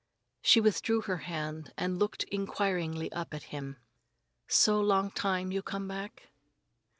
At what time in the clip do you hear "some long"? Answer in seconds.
4.47-5.11